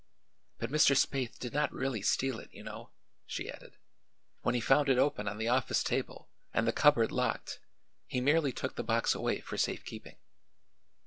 [0.57, 0.95] "But Mr.
[0.97, 2.89] Spaythe did not really steal it, you know,"
[3.27, 3.77] she added.
[4.41, 7.59] "When he found it open on the office table, and the cupboard locked,
[8.07, 10.15] he merely took the box away for safe keeping."